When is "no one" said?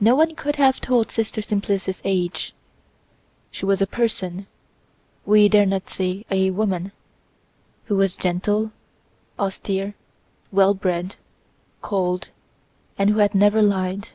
0.00-0.34